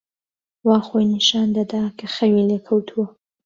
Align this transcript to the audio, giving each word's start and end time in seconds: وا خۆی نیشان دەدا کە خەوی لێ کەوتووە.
وا 0.67 0.77
خۆی 0.87 1.05
نیشان 1.13 1.47
دەدا 1.57 1.83
کە 1.97 2.05
خەوی 2.15 2.45
لێ 2.49 2.59
کەوتووە. 2.67 3.05